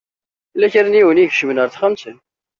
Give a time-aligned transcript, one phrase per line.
[0.53, 2.03] Yella kra n yiwen i ikecmen ar texxamt.